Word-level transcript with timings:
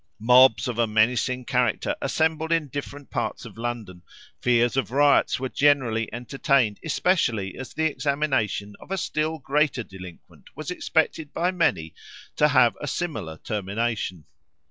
Mobs 0.17 0.67
of 0.67 0.79
a 0.79 0.87
menacing 0.87 1.45
character 1.45 1.95
assembled 2.01 2.51
in 2.51 2.69
different 2.69 3.11
parts 3.11 3.45
of 3.45 3.55
London; 3.55 4.01
fears 4.41 4.75
of 4.75 4.89
riots 4.89 5.39
were 5.39 5.47
generally 5.47 6.11
entertained, 6.11 6.79
especially 6.83 7.55
as 7.55 7.71
the 7.75 7.85
examination 7.85 8.73
of 8.81 8.89
a 8.89 8.97
still 8.97 9.37
greater 9.37 9.83
delinquent 9.83 10.45
was 10.55 10.71
expected 10.71 11.31
by 11.33 11.51
many 11.51 11.93
to 12.35 12.47
have 12.47 12.75
a 12.81 12.87
similar 12.87 13.37
termination. 13.37 14.25